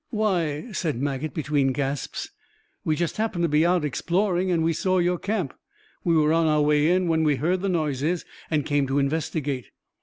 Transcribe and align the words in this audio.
"Why," 0.09 0.71
said 0.71 0.99
Maget, 0.99 1.31
between 1.31 1.73
gasps, 1.73 2.31
"we 2.83 2.95
just 2.95 3.17
happened 3.17 3.43
to 3.43 3.47
be 3.47 3.63
out 3.63 3.85
exploring, 3.85 4.49
and 4.49 4.63
we 4.63 4.73
saw 4.73 4.97
your 4.97 5.19
camp. 5.19 5.53
We 6.03 6.15
were 6.17 6.33
on 6.33 6.47
our 6.47 6.61
way 6.63 6.89
in 6.89 7.07
when 7.07 7.23
we 7.23 7.35
heard 7.35 7.61
the 7.61 7.69
noises 7.69 8.25
and 8.49 8.65
came 8.65 8.87
to 8.87 8.97
investigate." 8.97 9.67